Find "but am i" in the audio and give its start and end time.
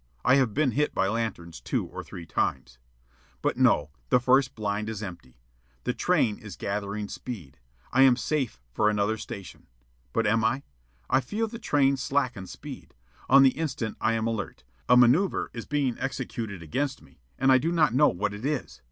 10.11-10.63